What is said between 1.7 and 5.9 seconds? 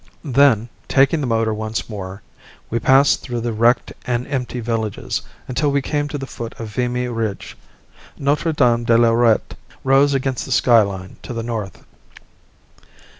more, we passed through wrecked and empty villages until we